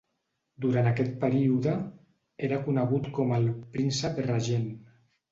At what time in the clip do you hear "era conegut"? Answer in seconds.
2.47-3.09